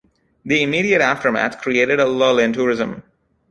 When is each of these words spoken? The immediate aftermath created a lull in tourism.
The 0.43 0.63
immediate 0.63 0.99
aftermath 0.99 1.61
created 1.61 1.99
a 1.99 2.07
lull 2.07 2.39
in 2.39 2.53
tourism. 2.53 3.03